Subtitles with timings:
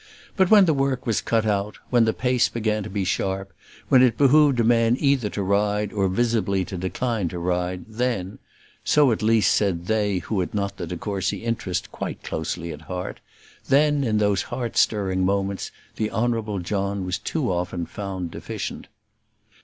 [0.35, 3.53] But when the work was cut out, when the pace began to be sharp,
[3.87, 8.39] when it behoved a man either to ride or visibly to decline to ride, then
[8.83, 12.81] so at least said they who had not the de Courcy interest quite closely at
[12.81, 13.19] heart
[13.67, 18.87] then, in those heart stirring moments, the Honourable John was too often found deficient.